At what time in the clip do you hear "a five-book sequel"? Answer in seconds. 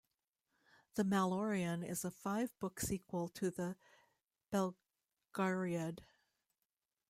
2.03-3.29